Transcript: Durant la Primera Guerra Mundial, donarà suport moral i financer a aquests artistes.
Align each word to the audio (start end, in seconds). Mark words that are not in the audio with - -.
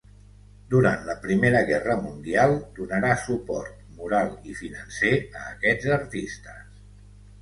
Durant 0.69 1.03
la 1.09 1.15
Primera 1.25 1.59
Guerra 1.67 1.97
Mundial, 2.05 2.55
donarà 2.79 3.11
suport 3.27 3.77
moral 4.01 4.33
i 4.53 4.57
financer 4.63 5.13
a 5.21 5.45
aquests 5.55 5.91
artistes. 5.99 6.65